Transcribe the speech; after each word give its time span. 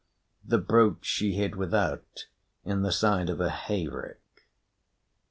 The 0.43 0.57
brooch 0.57 1.05
she 1.05 1.33
hid 1.33 1.55
without, 1.55 2.25
in 2.65 2.81
the 2.81 2.91
side 2.91 3.29
of 3.29 3.39
a 3.39 3.51
hayrick. 3.51 4.47